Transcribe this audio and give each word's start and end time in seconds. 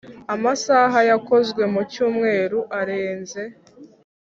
Amasaha 0.33 0.99
yakozwe 1.09 1.63
mu 1.73 1.81
cyumweru 1.91 2.59
arenze 2.79 3.41